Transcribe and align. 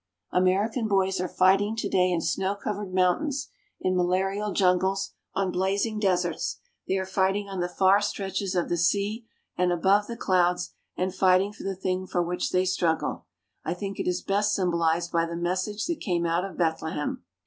American 0.31 0.87
boys 0.87 1.21
are 1.21 1.27
fighting 1.27 1.75
today 1.75 2.09
in 2.09 2.21
snow 2.21 2.55
covered 2.55 2.91
mountains, 2.91 3.49
in 3.79 3.95
malarial 3.95 4.51
jungles, 4.51 5.11
on 5.35 5.51
blazing 5.51 5.99
deserts; 5.99 6.57
they 6.87 6.97
are 6.97 7.05
fighting 7.05 7.47
on 7.47 7.59
the 7.59 7.69
far 7.69 8.01
stretches 8.01 8.55
of 8.55 8.67
the 8.67 8.77
sea 8.77 9.27
and 9.55 9.71
above 9.71 10.07
the 10.07 10.17
clouds, 10.17 10.71
and 10.97 11.13
fighting 11.13 11.53
for 11.53 11.61
the 11.61 11.75
thing 11.75 12.07
for 12.07 12.23
which 12.23 12.49
they 12.49 12.65
struggle. 12.65 13.27
I 13.63 13.75
think 13.75 13.99
it 13.99 14.07
is 14.07 14.23
best 14.23 14.55
symbolized 14.55 15.11
by 15.11 15.27
the 15.27 15.35
message 15.37 15.85
that 15.85 15.99
came 15.99 16.25
out 16.25 16.45
of 16.45 16.57
Bethlehem. 16.57 17.23